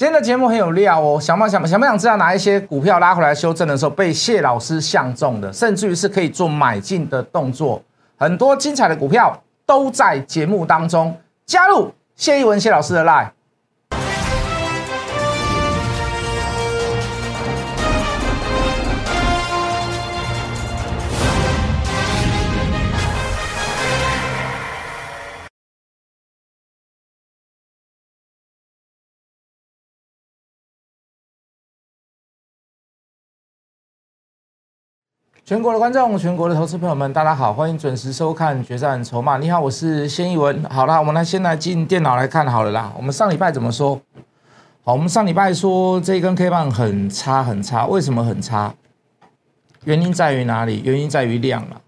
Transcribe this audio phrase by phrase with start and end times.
[0.00, 7.82] 今天的节目很有料哦，想不想想不想知道哪一些股票拉回来修正的时候被谢老师相中的，甚至于是可以做买进的动作，
[8.16, 11.14] 很多精彩的股票都在节目当中。
[11.44, 13.28] 加入谢一文谢老师的 line。
[35.50, 39.36] 全国的观众，全国的投资朋友们，大家好，欢迎准时收看《决战筹码》。
[39.40, 40.62] 你好，我是先逸文。
[40.70, 42.92] 好啦，我们来先来进电脑来看好了啦。
[42.96, 44.00] 我们上礼拜怎么说？
[44.84, 48.72] 好，我们上礼拜说这根 K 棒很差很差，为什么很差？
[49.82, 50.82] 原因在于哪里？
[50.84, 51.80] 原因在于量了。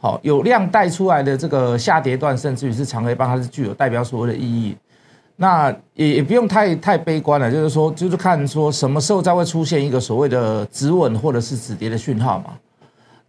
[0.00, 4.76] 好，有量带出来的这个下跌段，甚至于是长黑棒，它是具有代表所谓的意义。
[5.36, 12.46] 那也也不用太太悲观了，就是说，就是看说什么时候才会出现一个所谓的止稳或者是止跌的讯号嘛。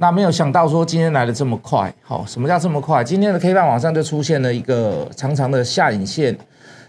[0.01, 3.03] 那没有想到说今天来的这么快，好，什么叫这么快？
[3.03, 6.37] 今天的 K 棒往上就出现了一个长长的下影线，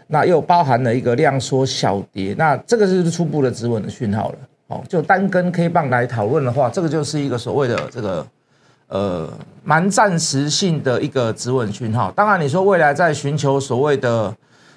[0.06, 4.38] 那又包含了一个量缩小跌，那这个就是初步的止稳的讯号了。
[4.68, 8.24] 好，就单根 K 棒来讨论的话，这个就是一个所谓的这个
[8.86, 9.28] 呃
[9.64, 12.12] 蛮暂时性的一个止稳讯号。
[12.12, 14.32] 当然，你说未来在寻求所谓的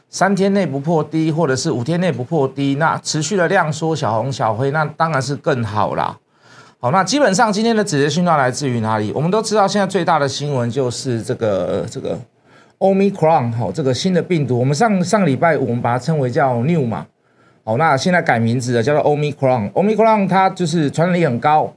[0.09, 6.17] 三天内不破低，或者是五天内不破低，那持续的量缩小红小黑，那当然是更好啦。
[6.83, 9.09] 好，那基本上今天的止跌讯号来自于哪里？
[9.15, 12.19] 我们都知道，现在最大的新闻就是这个这个
[12.79, 14.59] Omicron 好，这个新的病毒。
[14.59, 17.07] 我们上上个礼拜我们把它称为叫 New 嘛，
[17.63, 19.71] 好，那现在改名字了，叫做 Omicron。
[19.71, 21.73] Omicron 它就是传染力很高，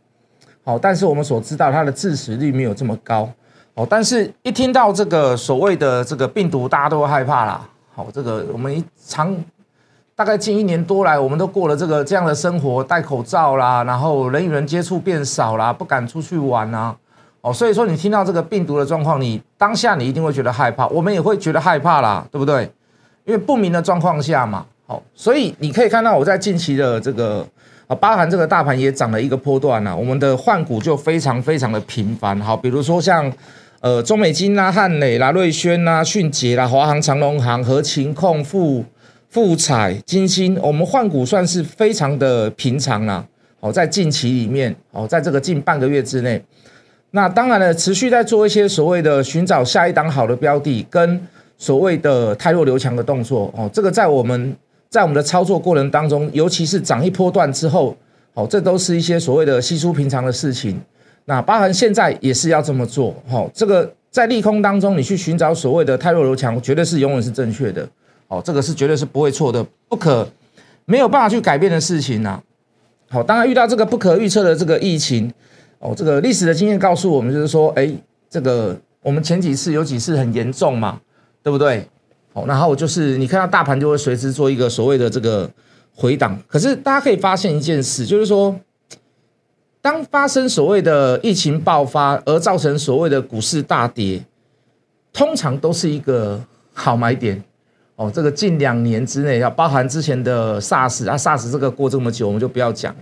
[0.64, 3.30] 好，但是我们所知道它的致死率没有这么高，
[3.76, 7.64] 好，但是一听到这个所谓的这个病毒，大家都会害怕啦。
[7.94, 9.32] 好，这个我们一常。
[10.16, 16.96] 大概近一年多来，我们都过了这个这样的生活，戴口罩啦，然后人与人接触变少啦，不敢出去玩啊，
[17.42, 22.62] 哦，所以说你听到这个病毒的状况，你当下你一定会觉得害怕，我们也会觉得害怕啦，对不对？
[23.26, 27.46] 因为不明的状况下嘛，好，所以你可以看到我在近期的这个
[27.86, 33.30] 啊，包含这个大盘也涨了一个波段呐，我们的换股就非常非常的频繁，好，比如说像
[33.80, 38.82] 呃中美金啦、汉磊啦、瑞轩啦、迅捷啦、华航、长隆航、和勤控富。
[39.36, 43.22] 富彩、金星，我们换股算是非常的平常啦。
[43.60, 46.42] 好，在近期里面，哦，在这个近半个月之内，
[47.10, 51.20] 那当然了，持续在做一些所谓的寻找下一档好的标的，跟
[51.58, 53.52] 所谓的太弱留强的动作。
[53.54, 54.56] 哦，这个在我们
[54.88, 57.94] 在我们的操作过程当中，尤其是涨一波段之后，
[58.32, 60.80] 哦，这都是一些所谓的稀疏平常的事情。
[61.26, 63.14] 那包含现在也是要这么做。
[63.28, 67.86] 好，这个在利空当中，你去寻找所谓的太弱留强，绝对是永远是正确的。
[68.28, 70.28] 哦，这个是绝对是不会错的，不可
[70.84, 72.42] 没有办法去改变的事情呐。
[73.08, 75.32] 好，当然遇到这个不可预测的这个疫情，
[75.78, 77.88] 哦，这个历史的经验告诉我们，就是说，哎，
[78.28, 81.00] 这个我们前几次有几次很严重嘛，
[81.42, 81.88] 对不对？
[82.32, 85.48] 哦，然后就是你看到大盘就会随之做一个所谓的这个
[85.94, 86.36] 回档。
[86.48, 88.54] 可是大家可以发现一件事，就是说，
[89.80, 94.20] 当发生所谓的疫情爆发而造成所谓的股市大跌，
[95.12, 96.44] 通常都是一个
[96.74, 97.40] 好买点。
[97.96, 102.94] 哦，这个近两年之内要包含之前的 SARS 啊，SARS 这个过这么久，我们就不要讲，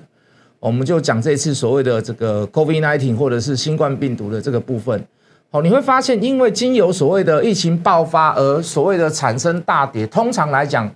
[0.61, 5.05] 我们就讲这一次所谓的这个 COVID-19 或者是新冠病毒的这个部分。
[5.51, 10.89] 哦，你会发现，因为经由所谓的疫情爆发而所谓的产生大跌，通常来讲，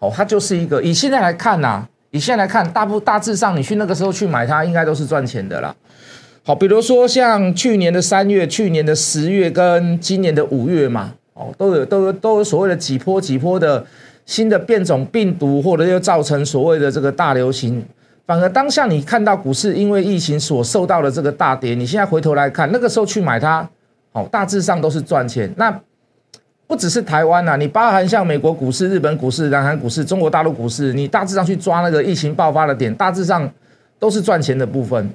[0.00, 5.72] 哦，它就是一个以现在来看呐，以现在来看，大部大致上你去那个时候去买它，应该都是赚钱的啦。
[6.42, 11.12] 好，比如说像去年的三月、去年的十月跟今年的五月嘛。
[11.34, 13.84] 哦，都有都有都有所谓的几波几波的
[14.24, 17.84] 新的变种病毒，或者又造成所谓的这个大流行。
[18.26, 23.68] 反而当下你看到股市因为疫情所受到的这个大跌，你现在回头来看，那个时候去买它，
[24.12, 25.52] 哦，大致上都是赚钱。
[25.56, 25.78] 那
[26.66, 33.50] 不只是台湾呐，你包含像美国股市、日本股市、南韩股市、中国大陆股市，你大致上去抓那个疫情爆发的点，大致上
[33.98, 35.10] 都是赚钱的部分。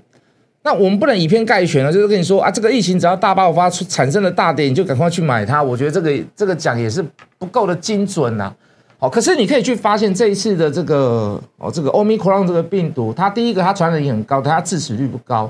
[0.61, 5.63] 那我们不能以偏概全了，就是跟你说啊，这个疫情只要大爆发出产生了大跌，你就赶快去买它。
[5.63, 7.03] 我觉得这个这个讲也是
[7.37, 8.53] 不够的精准呐。
[8.97, 15.49] 好，可是你可以去发现这一次的这个哦，这个 Omicron 这个病毒，它第一个它传染力很高，它致死率不高。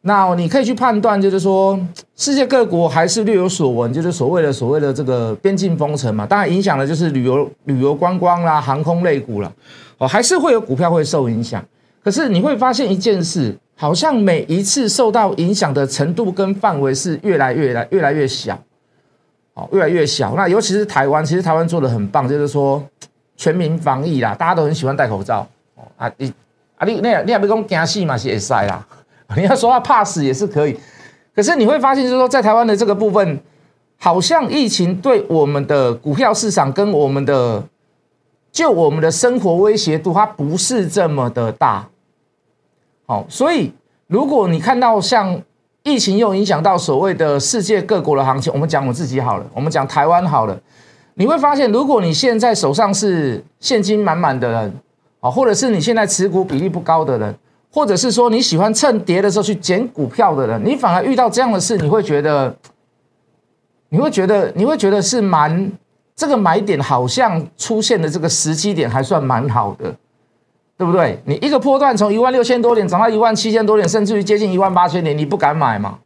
[0.00, 1.78] 那你可以去判断，就是说
[2.16, 9.52] 世界各国还是略有所闻，就是所谓的所谓的这个边境封城嘛，当然影响的就是旅游旅游观光啦、航空类股了。
[9.98, 11.62] 哦，还是会有股票会受影响。
[12.02, 13.54] 可是你会发现一件事。
[13.82, 18.56] 好像每一次受到影响的程度跟范围是越来越来越来越小，
[19.54, 20.36] 哦，越来越小。
[20.36, 22.80] 那尤其是台湾，其实台湾做的很棒，就是说
[23.36, 25.44] 全民防疫啦，大家都很喜欢戴口罩
[25.74, 26.32] 哦啊你
[26.76, 28.86] 啊你那你也别讲惊死嘛是会塞啦，
[29.36, 30.78] 你要说他怕死也是可以，
[31.34, 33.40] 可是你会发现就是说在台湾的这个部分，
[33.98, 37.60] 好像疫情对我们的股票市场跟我们的
[38.52, 41.88] 就我们的生活威胁度，它不是这么的大。
[43.12, 43.70] 哦，所以
[44.06, 45.38] 如果你看到像
[45.82, 50.58] 疫情又影响到所谓的世界各国的行情，我们讲我自己好了，我们讲台湾好了，
[51.14, 54.74] 你会发现，如果你现在手上是现金满满的人，
[55.20, 57.34] 啊，或者是你现在持股比例不高的人，
[57.70, 62.56] 或者是说你喜欢趁跌的时候去捡股票的人，你反而遇到这样的事，你会觉得，
[63.90, 65.70] 你会觉得，你会觉得是蛮。
[66.14, 69.92] 这个买点好像出现的这个时机点还算蛮好的，
[70.76, 71.20] 对不对？
[71.26, 75.98] 你一个波段从一万六千多点涨到一万七千多点，甚至于接近一万八千点，你不敢买吗？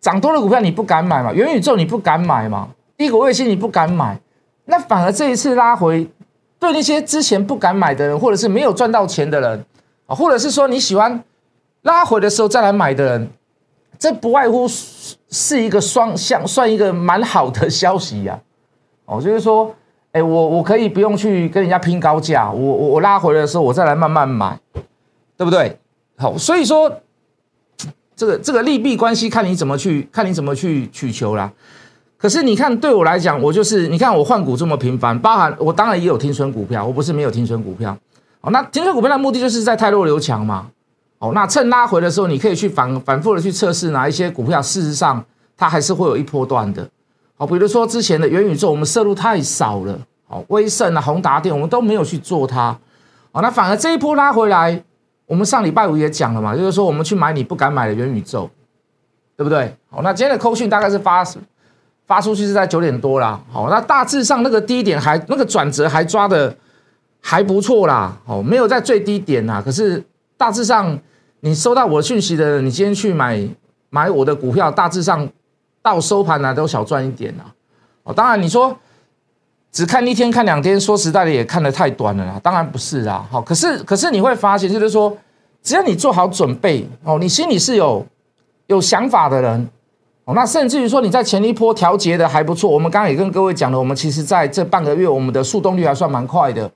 [0.00, 1.32] 涨多的股票你不敢买吗？
[1.32, 2.68] 元宇宙你不敢买吗？
[2.96, 4.18] 低股卫星你不敢买，
[4.64, 6.08] 那反而这一次拉回，
[6.58, 9.64] 对那些之前不敢买的人，或者是没有赚到钱的人
[10.06, 11.22] 啊，或者是说你喜欢
[11.82, 13.28] 拉回的时候再来买的人，
[13.98, 14.66] 这不外乎
[15.28, 18.40] 是一个双向，算一个蛮好的消息呀。
[19.04, 19.74] 哦，就是说，
[20.16, 24.58] 哎，我我可以不用去跟人家拼高价，我我我拉回来的时候，我再来慢慢买，
[25.36, 25.78] 对不对？
[26.16, 26.90] 好，所以说，
[28.16, 31.52] 这个这个利弊关系看你怎么去看你怎么去取求啦。
[32.16, 37.94] 可是你看，对我来讲，我就是你看我换股这么频繁，包含我当然也有停损股票，我不是没有停损股票。
[38.40, 40.66] 哦，那停损股票的目的就是在太弱留强嘛。
[41.18, 45.22] 哦，那趁拉回的时候，你可以去反反复的去测试哪一些股票，事实上
[45.58, 46.88] 它还是会有一波段的。
[47.38, 49.98] 好，比如说之前的元宇宙，我们摄入太少了。
[50.28, 52.76] 好，威盛啊、宏达电，我们都没有去做它。
[53.30, 54.82] 好，那反而这一波拉回来，
[55.26, 58.50] 我们上礼拜五也讲了嘛，就是说我们去买你不敢买的元宇宙，
[59.36, 59.76] 对不对？
[59.88, 61.22] 好，那今天的扣讯大概是发
[62.06, 63.38] 发出去是在九点多啦。
[63.52, 66.56] 好，那大致上那个低点还那个转折还抓的
[67.20, 68.16] 还不错啦。
[68.24, 70.02] 哦，没有在最低点啦，可是
[70.36, 70.98] 大致上
[71.40, 73.46] 你收到我的讯息的，你今天去买
[73.90, 75.28] 买我的股票，大致上。
[75.86, 77.46] 到收盘呢都小赚一点啊。
[78.02, 78.76] 哦，当然你说
[79.70, 82.40] 只看一天看两天，说实在的也看得太短了啦。
[82.42, 85.16] 当然不是啊，好，可是可是你会发现，就是说
[85.62, 88.04] 只要你做好准备哦，你心里是有
[88.66, 89.68] 有想法的人
[90.24, 92.68] 哦，那甚至于说你在前一波调节的还不错。
[92.68, 96.68] 我们刚刚也跟各位讲了，我们其实在这半个月我们的速动率还算蛮快的。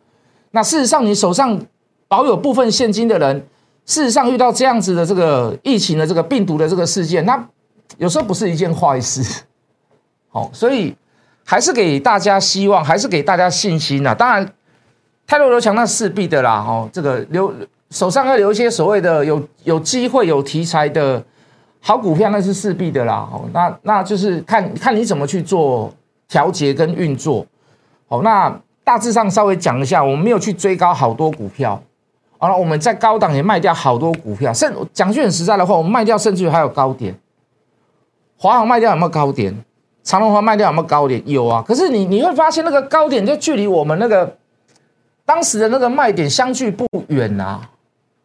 [0.53, 1.61] 那事实上你手上
[2.07, 3.45] 保有部分现金的人，
[3.87, 7.45] 事实上遇到这样子的这个疫情的这个病毒的这个事件，那。
[7.99, 9.43] 有时候不是一件坏事，
[10.31, 10.95] 好，所以
[11.45, 14.15] 还是给大家希望，还是给大家信心呐。
[14.15, 14.47] 当然，
[15.27, 17.53] 太弱留强那势必的啦，哦，这个留
[17.91, 21.23] 手上要留一些所谓的有有机会、有题材的
[21.81, 23.29] 好股票，那是势必的啦。
[23.33, 25.93] 哦，那那就是看看你怎么去做
[26.29, 27.45] 调节跟运作。
[28.09, 28.53] 好，那
[28.85, 31.81] 大致上稍微讲一下，我们没有去追高好多股票，
[32.39, 37.13] 好了，我们在高档也卖掉好多股票，甚讲句很实在的话，我们卖掉甚至于还有高点。
[38.43, 39.55] 华航卖掉有没有高点？
[40.03, 41.23] 长隆华卖掉有没有高点？
[41.27, 41.63] 有啊。
[41.69, 44.35] 可是你你会发现那个高点就距离我们那个
[45.27, 47.61] 当时的那个卖点相距不远呐。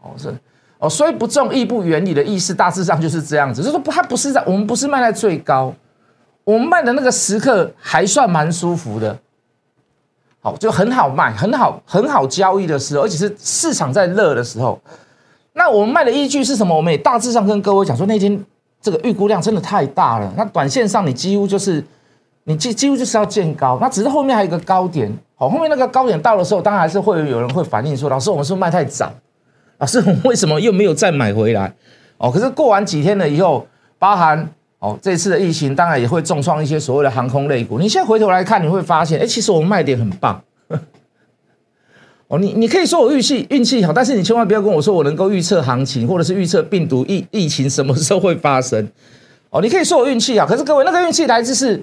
[0.02, 0.34] 哦是
[0.80, 5.74] 哦，所以不重亦不远，你的意思大致上就是这样子，就是说不，它不是在我们不是卖在最高，
[6.46, 9.20] 我们卖的那个时刻还算蛮舒服的。
[10.40, 14.80] 好，就很好卖，很好很好交易的时候，而且是市场在热的时候。
[15.52, 16.74] 那我们卖的依据是什么？
[16.74, 18.42] 我们也大致上跟各位讲说那天。
[18.86, 21.84] 这个预估量真的太大了，那短线上你几乎就是
[22.44, 29.12] 你几几乎就是要见高，那只是后面还有一个高点，好，后面那个高点到的时候，当然还是会有人会反映说，老师我们是不是卖太早，
[29.80, 31.74] 老师我们为什么又没有再买回来？
[32.20, 33.66] 哦，可是过完几天了以后，
[33.98, 37.80] 包含哦这次的疫情，当然也会重创一些所谓的航空类股。
[37.80, 40.40] 你现在回头来看，你会发现，哎，其实我们卖点很棒。
[42.28, 48.88] 哦，你你可以说我运气运气好，但是你千万不要跟我说我能够预测行情，或者是预测病毒疫疫情什么时候会发生。
[49.52, 51.80] 哦，你可以说我运气好，可是各位那个运气来自是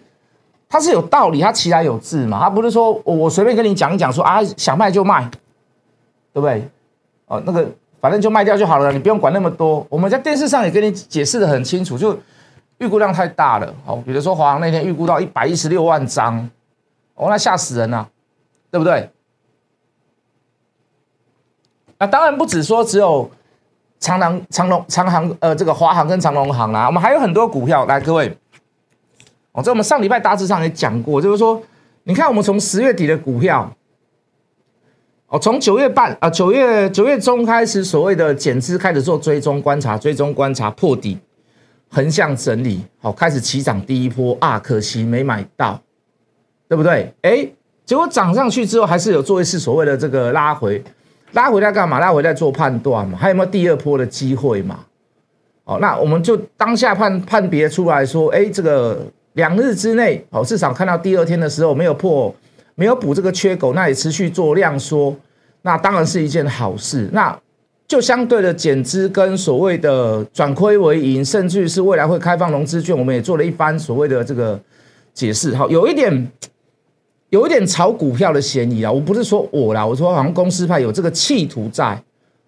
[0.69, 5.31] 它是有道理，它其来有致嘛，它不是说我我随便跟你讲一讲说啊想卖就卖，
[6.33, 6.69] 对不对？
[7.27, 7.71] 哦，那个
[8.01, 9.87] 反正就卖掉就好了，你不用管那么多。
[9.89, 12.19] 我们在电视上也跟你解释的很清楚，就
[12.79, 13.75] 预估量太大了。
[13.87, 16.37] 哦，比如说华航那天预估到一百一十六万张，
[17.15, 18.09] 哦，那吓死人了，
[18.73, 19.09] 对不对？
[22.03, 23.31] 那当然不止说只有
[24.01, 27.87] 长航、长龙、长航，呃，这个华航跟长龙航啦，我们还有很多股票。
[27.87, 28.37] 来，各位，
[29.53, 31.63] 哦，这我们上礼拜大致上也讲过，就是说，
[32.03, 33.73] 你看我们从十月底的股票，
[35.29, 41.17] 哦，从九月半啊，九月九月中开始，所谓的减资开始做追踪观察，追踪观察破底，
[41.89, 45.81] 横向整理，好，开始起涨第一波啊，可惜没买到，
[46.69, 47.15] 对不对？
[47.23, 47.49] 哎。
[47.85, 50.83] 结果涨上去之后，还是有做一次所谓的这个拉回，
[51.33, 51.99] 拉回来干嘛？
[51.99, 54.81] 拉回来做判断嘛，还有没有第二波的机会嘛？
[55.65, 62.35] 哦，那我们就当下判判别出来说，哎，这个两日之内，哦，至少看到第二天的时候没有破，
[62.75, 65.15] 没有补这个缺口，那也持续做量缩，
[65.63, 67.09] 那当然是一件好事。
[67.13, 67.39] 那
[67.87, 74.59] 就相对的减资跟所谓的转亏为盈，甚至于是未来会开放融资券，我们也做了一番所谓的这个
[75.15, 75.55] 解释。
[75.55, 76.31] 好，有一点
[77.33, 81.99] 有一点炒股票的嫌疑啊，我不是说我啦，我说好像公司派有这个企图在。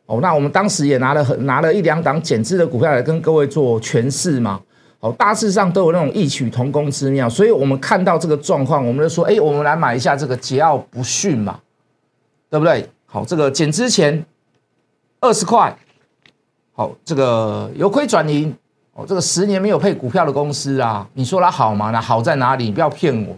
[0.04, 4.60] 哦，那我们当时也拿了很拿了一两档减资的股票来跟各位做诠释嘛。
[5.00, 11.58] 哦，大致上都有那种异曲同工之妙，所以我们看到这个状况，我们就说，哎，我们来买一下这个桀骜不驯嘛，
[12.50, 12.86] 对不对？
[13.06, 14.22] 好，这个减之前
[15.20, 15.74] 二十块，
[16.74, 18.54] 好，这个由亏转盈，
[18.92, 21.90] 哦，这个十年没有配股票的公司啊，你说它好吗？
[21.90, 22.64] 那好在哪里？
[22.64, 23.34] 你不要骗我，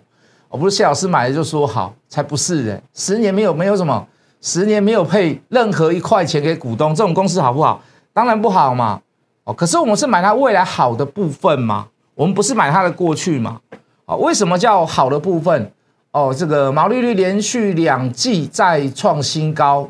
[0.48, 4.06] 我不是谢老师买的就说好，才不是的，十年没有没有什么。
[4.42, 7.82] 十年没有配任何一块钱给股东，这种公司好不好？
[8.12, 9.00] 当然不好嘛。
[9.44, 13.60] 哦，可是我们是买它未来好的部分嘛，我们不是买它的过去嘛。
[14.04, 15.72] 哦，为什么叫好的部分？
[16.12, 19.88] 哦，这个毛利率连续两季再创新高。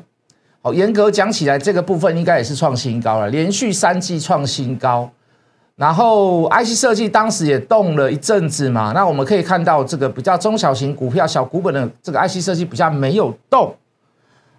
[0.62, 5.10] 哦，严格讲起来，这个部分应该也是创新高了，连续三季创新高。
[5.76, 13.74] 然后 IC 设计当时也动了一阵子嘛，那我们可以看到这个比较中小型股票、小股本的这个 IC 设计比较没有动。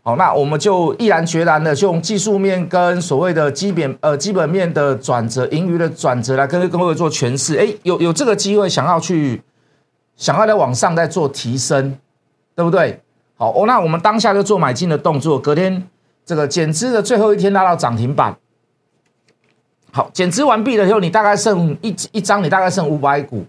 [0.04, 7.58] 好，那我们就毅然决然的就用技术面跟所谓的基本呃基本面的转折、盈余的转折来跟各位做诠释。
[7.58, 9.42] 哎，有有这个机会，想要去
[10.16, 11.98] 想要在往上再做提升，
[12.56, 13.02] 对不对？
[13.36, 15.40] 好，那我们当下就做买进的动作。
[15.40, 15.86] 隔天
[16.24, 18.38] 这个减资的最后一天拉到涨停板。
[19.92, 23.44] 好，减资完毕了以后，你大概剩一一张，你大概剩五百股。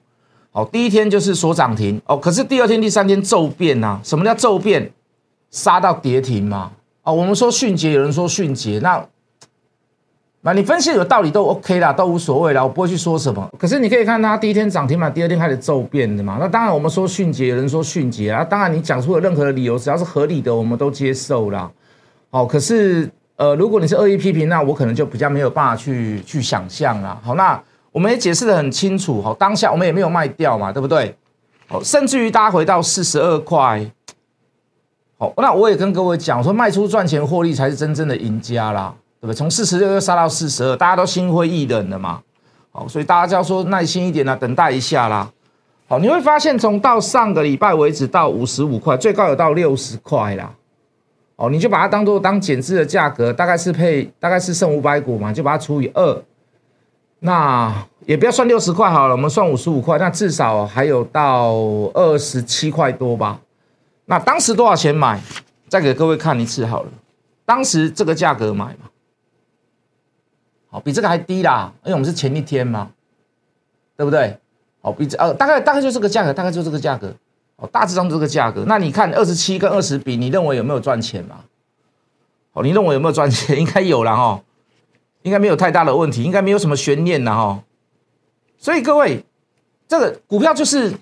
[0.51, 4.01] 好，第一天就是锁涨停哦，可是第二天、第三天骤变呐。
[4.03, 4.91] 什么叫骤变？
[5.51, 6.71] 杀到跌停嘛？
[7.03, 9.05] 啊，我们说迅捷，有人说迅捷，那
[10.41, 13.47] 那你分析有道理都 OK 啦，都无所谓啦，我不会去说什么。
[13.59, 16.39] 可是你可以看它第一天涨停嘛，第二天开始骤变的嘛。
[16.41, 21.71] 那当然我们说迅捷，有人说迅捷啊，当然你讲出了任何的理由，只要是合理的，我们都接受啦。
[22.31, 27.17] 好，可是呃，如果你是恶意批评，那我可能就比较没有办法去去想象啦。
[27.23, 27.61] 好，那
[27.93, 29.23] 我们也解释的很清楚。
[29.23, 31.15] 好，当下我们也没有卖掉嘛，对不对？
[31.69, 33.89] 好，甚至于大家回到四十二块。
[35.19, 39.35] 好，那我也跟各位讲说，卖出赚钱获利才是真正的赢家啦，对不对？
[39.37, 42.21] 从四十六又杀到四十二，大家都心灰意冷了嘛。
[42.73, 45.31] 好，所以大家就要说耐心一点啦，等待一下啦。
[45.87, 50.53] 好，你会发现从到上个礼拜为止到五十五块，最高有到六十块啦。
[51.39, 56.23] 哦，你就把它当做当减资的价格，大概是配大概是剩五百股嘛，就把它除以二。
[57.21, 57.73] 那
[58.07, 61.53] 也不要算六十块好了，我们算五十五块，那至少还有到
[61.95, 63.41] 二十七块多吧。
[64.07, 65.23] 那当时多少钱买？
[65.69, 66.89] 再给各位看一次好了。
[67.45, 68.91] 当时这个价格买嘛，
[70.71, 72.91] 好，比这个还低啦，因为我们是前一天嘛，
[73.97, 74.37] 对不对？
[74.81, 77.15] 好，比这呃大概大概就这个价格，大概就这个价格，
[77.59, 78.65] 哦，大致上这个价格。
[78.67, 81.37] 那你看二十七跟二十比，你认为有没有赚钱嘛？
[82.55, 83.57] 哦，你认为有没有赚钱？
[83.61, 84.41] 应该有了哈，
[85.23, 87.63] 应该没有太大的问题，应该没有什么悬念了哈。
[88.57, 89.25] 所以各位，
[89.87, 90.93] 这个股票就是。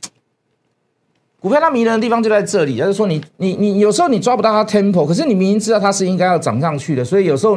[1.38, 7.56] 股票它迷人的地方就在这里，就是说你你你有时候你抓不到它 tempo，可是你明明知道它是应该要涨上去的，所以有时候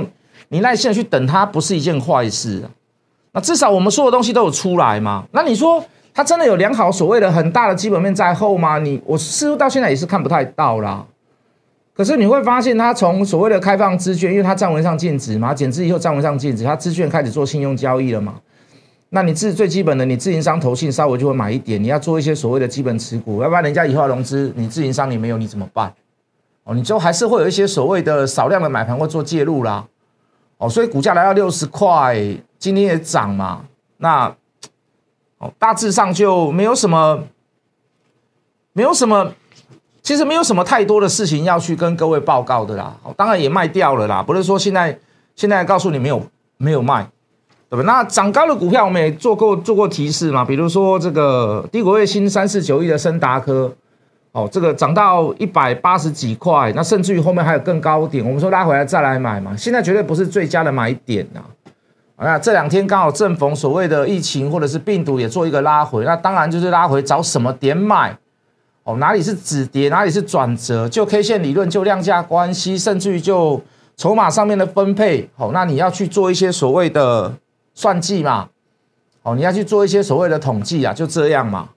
[0.50, 2.70] 你耐心的去等它不是一件坏事啊。
[3.32, 5.25] 那至少我们所有东西都有出来嘛。
[5.32, 5.84] 那你说
[6.19, 8.77] 它真的有良好所谓的很大的基本面在后吗？
[8.77, 11.05] 你我似乎到现在也是看不太到啦。
[11.93, 18.35] 可是你会发现它从所谓的开放资券，因为它站文上禁止嘛，减资以后站文上禁止，它资券开始做信用交易了嘛。
[19.11, 25.93] 那你自最基本的，你自营商投信稍微就会买一点，你要做一些所谓的基本持股，要不然人家以后要融资，你自营商你没有你怎么办？
[26.65, 29.85] 哦，你就还是会有一些所谓的少量的买盘会做介入啦。
[30.57, 32.21] 哦，所以股价来到六十块，
[32.57, 33.61] 今天也涨嘛。
[33.95, 34.35] 那
[35.39, 37.24] 哦，大致上就没有什么，
[38.72, 39.34] 没有什么，
[40.01, 42.96] 其实没有什么太多的事情要去跟各位报告的啦。
[43.03, 44.98] 哦，当然也卖掉了啦，不是说现在
[45.36, 46.22] 现在告诉你没有
[46.58, 47.08] 没有卖。
[47.72, 47.84] 对吧？
[47.86, 53.72] 那涨高的股票我们也做过做过提示嘛，比如说这个低股卫星三四九亿的深达科，
[54.31, 61.41] 哦，这个涨到一百八十几块，那甚至于后面还有更高点，我们说拉回来再来买嘛，现在绝对不是最佳的买点呐。
[62.19, 68.17] 那这两天刚好正逢所谓的疫情或者是病毒也做一个拉回，那当然就是拉回找什么点买？
[68.83, 70.88] 哦，哪里是止跌，哪里是转折？
[70.89, 73.61] 就 K 线理论，就量价关系，甚至于就
[73.95, 77.33] 筹码上面的分配，哦，那你要去做一些所谓的。
[77.75, 78.49] 算计嘛，
[79.23, 81.69] 哦，你要去做一些所谓的统计啊，就这样嘛，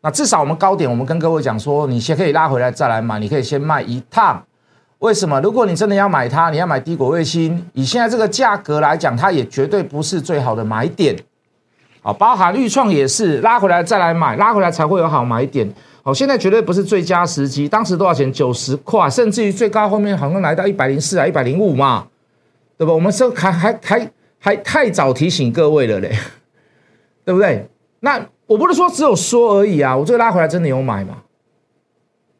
[0.00, 4.42] 那至少我们高点，我们跟各位讲说，你先可以拉回来再来买，你可以先卖一趟。
[5.00, 5.40] 为什么？
[5.40, 11.16] 如果你真的要买它，你要买低轨卫星，以现在这个价格来讲，它也绝对不是最好的买点。
[12.02, 15.72] 啊，包含预创也是拉回来再来买，拉回来才会有好买点。
[16.02, 17.68] 好，现在绝对不是最佳时机。
[17.68, 18.32] 当时多少钱？
[18.32, 22.06] 九十块，甚至于最高后面好像来到一百零四啊，一百零五嘛，
[22.76, 22.92] 对吧？
[22.92, 26.16] 我们说还还还还太早提醒各位了嘞，
[27.24, 27.68] 对不对？
[28.00, 31.18] 那我不是说只有说而已啊，我这个拉回来真的有买嘛，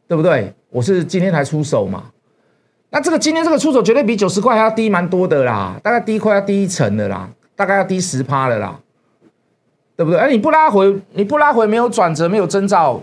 [0.07, 0.55] 对不对？
[0.71, 2.05] 我是今天才出手嘛，
[2.91, 8.79] 那这个今天这个出手绝对比九十块还要低蛮多的啦，大概低块要低一层的啦，大概要低十趴的啦，
[9.95, 10.19] 对不对？
[10.19, 13.01] 哎，你不拉回，你不拉回，没有转折，没有征兆，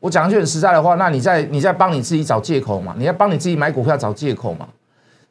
[0.00, 2.94] 我讲句很实在的话，那你在你在帮你自己找借口嘛？
[2.98, 4.68] 你在帮你自己买股票找借口嘛？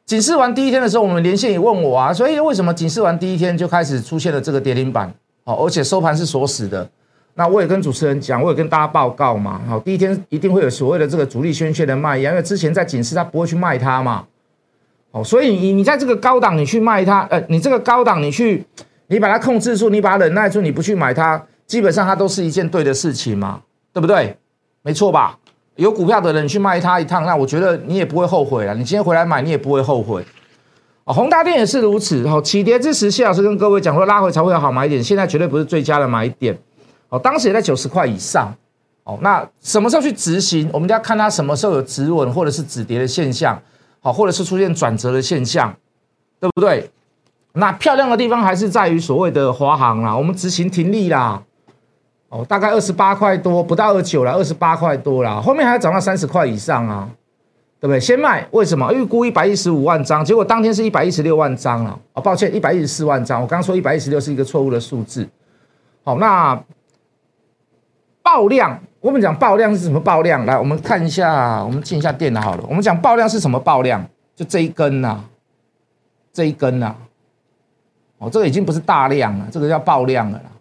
[0.05, 5.13] 警示完第一天的时候，我们连线也问我啊，所以为什么警示完第一天就开始出现了这个跌停板？
[5.46, 6.89] 好，而且收盘是锁死的。
[7.38, 9.62] 那我也跟主持人讲，我也跟大家报告嘛。
[9.70, 14.25] 好，第一天一定会有所谓的这个主力宣泄的卖，因为之前在警示他不会去卖它嘛。
[15.12, 18.65] 好，所以你你在这个高档你去卖它，呃，你这个高档你去
[19.06, 23.62] 你把它控制住，你把它忍耐住，你不去买它，基本上它都是一件对的事情嘛，
[23.94, 24.36] 对不对？
[24.82, 25.38] 没错吧？
[25.75, 28.74] 有股票的人去卖它一趟，那我觉得你也不会后悔了。
[28.74, 30.25] 你今天回来买，你也不会后悔。
[31.03, 32.25] 哦，宏达电也是如此。
[32.27, 35.03] 哦，起跌之时，谢老师跟各位讲说，拉回才会有好买点。
[35.03, 36.58] 现在绝对不是最佳的买点。
[37.10, 38.54] 哦，当时也在九十块以上。
[39.04, 40.70] 哦，那什么时候去执行？
[40.74, 43.58] 我们要看它什么时候有止稳或者是止跌的现象。
[44.02, 45.74] 好，或者是出现转折的现象，
[46.40, 46.90] 对不对？
[47.54, 51.42] 那漂亮的地方还是在于所谓的华航啦，我们执行停利啦。
[52.30, 57.10] 哦，大概二十八块多，不到二九了，二十八块多啦，后面还要涨到三十块以上啊。
[57.80, 58.00] 对不对？
[58.00, 58.92] 先卖，为什么？
[58.92, 62.00] 预估一百一十五万张，结果当天是一百一十六万张了。
[62.14, 63.40] 哦，抱歉，一百一十四万张。
[63.40, 65.30] 我刚刚说一百一十六是一个错误的数字。
[66.04, 66.60] 好，那
[68.27, 70.46] 爆量，我们讲爆量是什么爆量？
[70.46, 72.63] 来，我们看一下，我们进一下电脑好了。
[72.67, 74.05] 我们讲爆量是什么爆量？
[74.36, 75.17] 就这一根呐，
[76.34, 76.93] 这一根呐。
[78.17, 80.52] 哦，这个已经不是大量了，这个叫爆量了啦。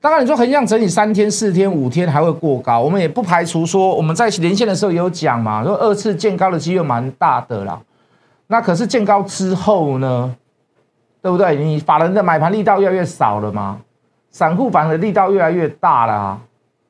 [0.00, 7.80] 当然，你说横向整理三天、四天、五天还会过高，我们也不排除说我们在连线的时候也有讲嘛，说二次见高的机会蛮大的啦。
[8.46, 10.32] 那可是见高之后呢，
[11.20, 11.56] 对不对？
[11.56, 13.80] 你法人的买盘力道越来越少了嘛，
[14.30, 16.40] 散户盘的力道越来越大了啊，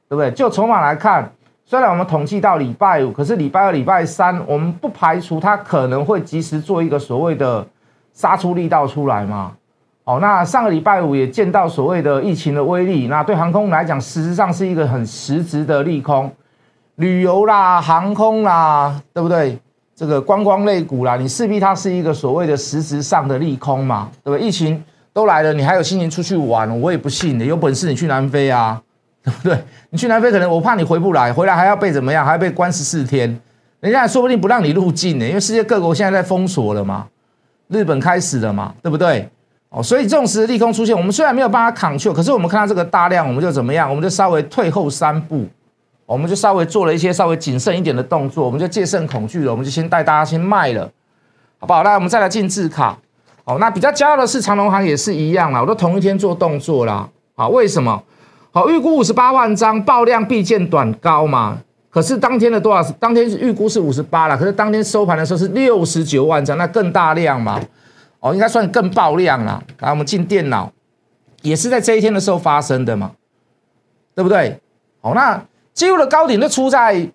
[0.08, 0.30] 对不对？
[0.30, 1.30] 就筹码来看，
[1.64, 7.66] 虽然我们统计到礼拜五，可是礼拜二、礼拜三，我们不排除它可能会及时做一个所谓的
[8.12, 9.52] 杀出力道出来嘛。
[10.04, 16.32] 哦，那上个礼拜五也见到所谓的疫情的威力，那对航空来讲，实质上是一个很实质的利空，
[16.94, 19.58] 旅游啦、航空啦，对不对？
[19.94, 24.46] 这个观光类股啦，你势必它是一个所谓的实质上的利空嘛，对不对？
[24.46, 26.80] 疫情都来了，你还有心情出去玩？
[26.80, 28.80] 我也不信的，有本事你去南非啊，
[29.22, 29.58] 对不对？
[29.90, 32.24] 你去南非可能我怕你回不来，回来还要被怎么样？
[32.24, 33.38] 还要被关十四天，
[33.80, 37.06] 人家说不定不让你入境呢，因为世界各国现在在封锁了嘛，
[37.68, 39.28] 日本开始了嘛，对不对？
[39.70, 43.88] 哦，所以这种时利空出现，我们虽然没有办法扛住，可是我们看到这个大量，我们就怎么样？
[43.88, 45.46] 我们就稍微退后三步，
[46.06, 50.90] 我们就稍微做了一些稍微谨慎一点的动作，我们就戒慎恐惧了，我们就先带大家先卖了，
[51.58, 51.82] 好不好？
[51.82, 52.98] 那我们再来进字卡。
[53.44, 57.08] 哦，那比较骄傲的是长隆行也是一样啦，我都同一天做动作啦。
[57.34, 58.02] 好，为什么？
[58.58, 61.56] 好，预估五十八万张，爆量必见短高嘛。
[61.90, 62.90] 可是当天的多少？
[62.98, 67.60] 当天预估是五十八了，可是当天收盘的时候是六十九万张，那更大量嘛。
[68.18, 69.62] 哦，应该算更爆量了。
[69.78, 70.72] 来，我们进电脑，
[71.42, 73.12] 也是在这一天的时候发生的嘛，
[74.16, 74.58] 对不对？
[75.00, 75.40] 好，那
[75.72, 77.08] 几乎的高点都出在，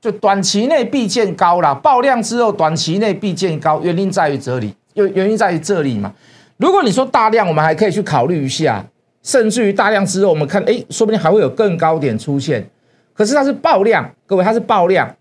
[0.00, 1.74] 就短期内必见高了。
[1.74, 6.14] 爆量之后，短期内必见高，原因在于这里，原原因在于这里嘛。
[6.58, 8.86] 如果你说大量，我们还可以去考虑一下，
[9.22, 12.68] 甚至于大量之后，我们看，哎，说不定还会有更高点出现。
[13.14, 15.16] 可是它是爆量，各位，它是爆量，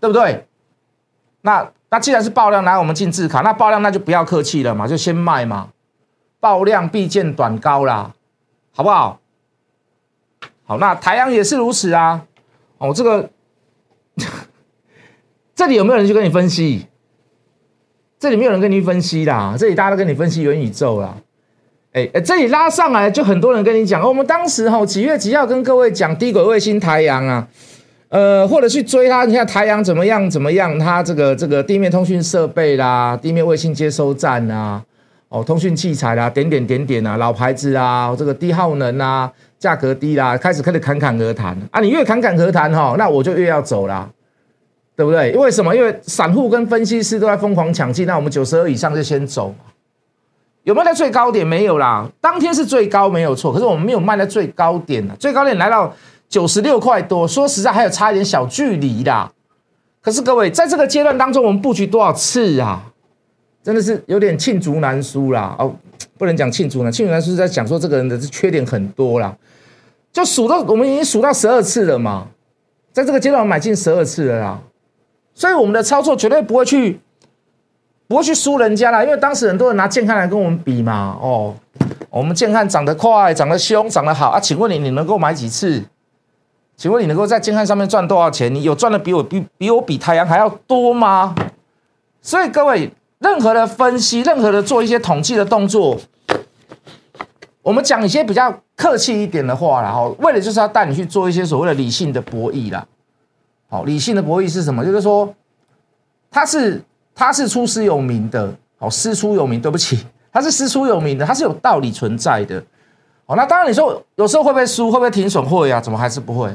[0.00, 0.46] 对不对？
[1.42, 1.70] 那。
[1.88, 5.68] 那既然是爆量，来我们进字卡，那爆量那就不要客气了嘛，就先卖嘛。
[6.40, 8.12] 爆量必见短高啦，
[8.74, 9.20] 好不好？
[10.64, 12.26] 好，那台阳也是如此啊。
[12.78, 13.30] 哦，这个
[15.54, 16.88] 这里有没有人去跟你分析？
[18.18, 21.16] 这里没有人跟你分析啦，这里大家都跟你分析元宇宙啦。
[21.96, 27.48] 哎，这里拉上来就很多人跟你讲，我们当时哈几月几号跟各位讲低轨卫星太阳啊。
[28.10, 30.28] 呃，或者去追它，你看太阳怎么样？
[30.28, 30.78] 怎么样？
[30.78, 34.82] 它这个这个地面通讯设备啦，地面卫星接收站啊，
[35.30, 41.80] 哦，通讯器材啦，点点点点啊，老牌子啊，这个低耗能啊，价格低啦，开始开始侃侃而谈啊。
[41.80, 44.06] 你越侃侃而谈哈，那我就越要走啦，
[44.94, 45.32] 对不对？
[45.32, 45.74] 因为什么？
[45.74, 49.54] 因为散户跟分析师都在疯狂抢进，那我们九十二以上就先走，
[50.66, 51.46] 有没有在最高点？
[51.46, 55.94] 没有啦，当天是最高没有错，可是我们没有卖在最高点最高点来到
[56.28, 59.30] 九十六块多，说实在还有差一点小距离啦。
[60.02, 62.82] 可是各位在这个阶段当中，我们布局多少次啊？
[63.62, 65.54] 真的是有点罄竹难书啦。
[65.56, 65.72] 哦，
[66.18, 69.32] 不能讲罄竹难，罄竹难书是在讲说这个人的缺点很多啦。
[70.12, 72.26] 就数到我们已经数到十二次了嘛，
[72.92, 74.60] 在这个阶段买进十二次了啦，
[75.32, 76.98] 所以我们的操作绝对不会去。
[78.08, 81.18] 不会去输人家啦，因为当时很多人拿健康来跟我们比嘛。
[81.20, 81.52] 哦，
[82.08, 84.38] 我们健康长得快，长得凶，长得好啊。
[84.38, 85.82] 请问你，你能够买几次？
[86.76, 88.54] 请问你能够在健康上面赚多少钱？
[88.54, 91.34] 你有赚的比我比比我比太阳还要多吗？
[92.22, 95.98] 所以各位，任何的分析，任何的做一些统计的动作，
[97.62, 99.90] 我们讲一些比较客气一点的话啦。
[99.90, 102.86] 哦，为了就是要带你去做一些所谓的理性的博弈啦。
[103.68, 104.84] 好，理性的博弈是什么？
[104.84, 105.34] 就是说，
[106.30, 106.80] 它是。
[107.18, 112.62] 他是出师有名的，哦，师出有名，对不起， 他是师出有名的，他是有道理存在的，
[113.24, 116.54] 哦，那当然你说有时候会不会输，会不会停损，会啊，怎么还是不会？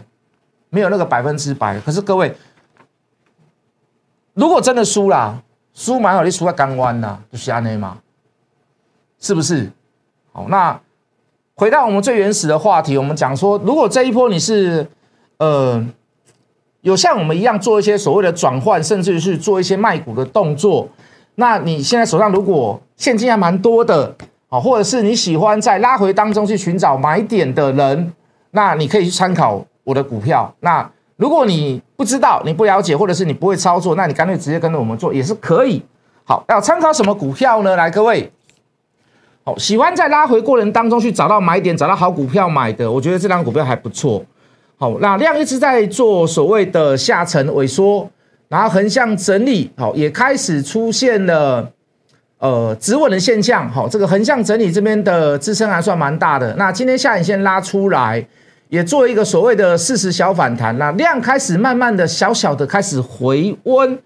[0.70, 1.80] 没有那个百分之百。
[1.80, 2.34] 可是各位，
[4.36, 5.42] 如果真的输了，
[5.74, 7.98] 输蛮好，你输在港湾呐，就是安内嘛，
[9.20, 9.72] 是不是？
[10.32, 10.80] 好，那
[11.56, 14.88] 回到我们最原始的话题，我们讲说，如果这一波你是，
[15.40, 15.84] 呃。
[16.82, 20.88] 有像我们一样做一些所谓的转换，甚至是做一些卖股的动作。
[21.36, 24.16] 那你现在手上如果现金还蛮多的，
[24.50, 28.12] 啊，或者是你喜欢在拉回当中去寻找买点的人，
[28.52, 30.54] 那你可以去参考我的股票。
[30.60, 35.82] 那如果你不知道、你不了解，或者是你不会操作，那你干脆直接跟着我们做也是可以。
[36.24, 37.76] 好，要参考什么股票呢？
[37.76, 38.32] 来，各位，
[39.44, 44.24] 好，喜欢在拉回过程当中去找到买点、找到好股票买的，我觉得这张股票还不错。
[44.82, 48.10] 好，那量一直在做所谓的下沉萎缩，
[48.48, 51.72] 然后横向整理，好，也开始出现了
[52.40, 53.70] 呃止稳的现象。
[53.70, 56.56] 好，这个横向整理这边的支撑还算蛮大的。
[56.56, 58.26] 那今天下影线拉出来，
[58.70, 64.00] 也做一个所谓的四十小反弹，那量开始慢慢的小小的开始回温。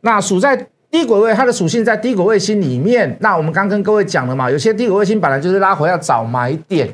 [0.00, 0.56] 那属在
[0.90, 3.16] 低轨位，它的属性在低轨卫星里面。
[3.20, 6.92] 那我们刚跟各位讲了嘛，有些低轨卫星本来就是拉回要找买点，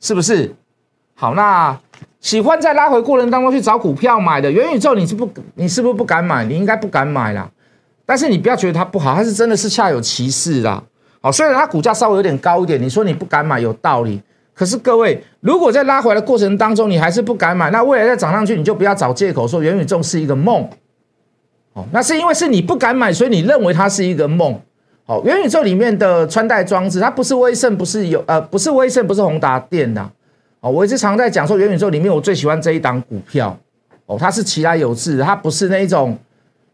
[0.00, 0.52] 是不是？
[1.14, 1.78] 好，那。
[2.20, 6.44] 喜欢在拉回过程当中去找股票买的元宇宙，你是不，你是不是不敢买？
[6.44, 7.48] 你应该不敢买啦。
[8.04, 10.82] 但是你不要觉得它不好，它是真的是恰有其事啦。
[11.20, 14.20] 好，虽然它股价稍微有点高一点，你说你不敢买有道理。
[14.54, 20.68] 可是各位，如果在拉回来的过程当中你还是不敢买，那未来再涨上去，你就不要找借口说元宇宙是一个梦。
[21.74, 24.60] 哦，那是因为是你不敢买，所以你认为它是一个梦。
[25.06, 30.10] 好，元宇宙里面的穿戴装置，它不是威盛，不是有呃，不是威盛，不是宏达电的。
[30.60, 33.56] 哦，我一直常在讲说元宇宙里面我最喜欢这一档股票，
[34.06, 36.18] 哦，它是其来有致，它不是那一种，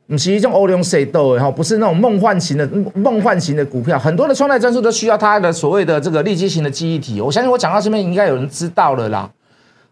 [0.07, 7.21] 不是一种欧龙谁斗，然后不是那种梦幻型的梦幻型的股票，很多的创代战术都需要它的所谓的这个立即型的记忆体。
[7.21, 9.31] 我相信我讲到这边应该有人知道了啦。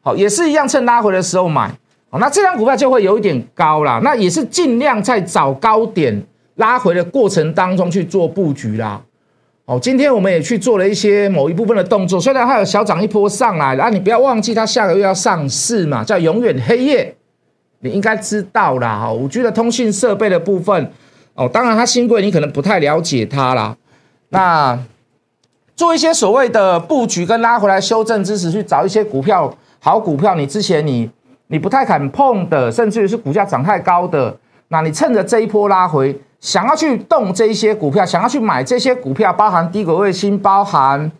[0.00, 1.70] 好，也是一样，趁拉回的时候买，
[2.08, 6.22] 哦，那这张股票就会有一点高啦，那也是尽量在找高点
[6.54, 9.00] 拉回的过程当中去做布局啦。
[9.64, 17.14] 哦，今天我们也去做了一些某一部分的动作，虽然它有小涨一波上来了，啊，你不要忘记它下个月要上市嘛，叫永远黑夜，
[17.78, 18.98] 你应该知道啦。
[18.98, 20.90] 哈，五 G 的通讯设备的部分，
[21.34, 23.76] 哦，当然它新贵你可能不太了解它啦。
[24.30, 24.76] 那
[25.76, 31.08] 做一些所谓的布局跟拉回来修正支持，去找一些股票好股票，你之前你
[31.46, 34.36] 你不太敢碰的，甚至于是股价涨太高的，
[34.68, 36.20] 那你趁着这一波拉回。
[36.42, 41.10] 想要去动这一些股票，想要去买这些股票，包含低轨卫星，包含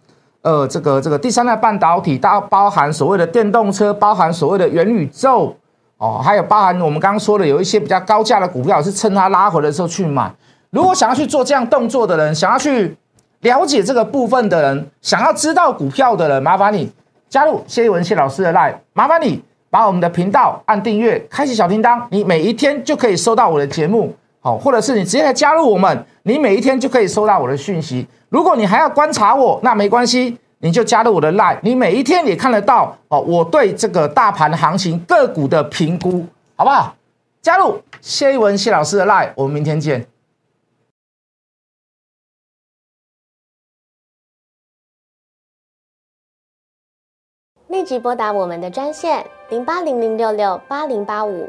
[0.43, 5.57] 呃这个这个第三代半导体，大包含所谓的电动车，包含所谓的元宇宙，
[5.99, 10.29] 哦，还有包含我们刚刚说的有一些比较高价的股票，是趁它拉回的时候去买。
[10.71, 12.97] 如果想要去做这样动作的人，想要去
[13.43, 16.91] 了解这个部分的人，想要知道股票的人，麻烦你
[17.29, 24.13] 加入谢文谢老师的 line，麻烦你把我们的频道按订阅，开启小铃铛，你每一天就可以收到我的节目。
[24.45, 28.05] 好，或者是你直接来加入我们，你每一天就可以收到我的讯息。
[28.29, 33.21] 如果你还要观察我，那没关系，你就加入我的 line，你每一天也看得到哦。
[33.21, 36.27] 我对这个大盘行情个股的评估，
[36.57, 36.93] 好不好？
[37.41, 40.05] 加入谢一文谢老师的 line，我们明天见。
[47.69, 51.49] 立即拨打我们的专线零八零零六六八零八五。